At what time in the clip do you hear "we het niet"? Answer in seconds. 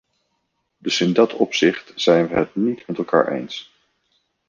2.27-2.87